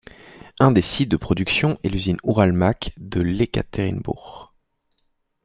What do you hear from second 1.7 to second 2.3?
est l'usine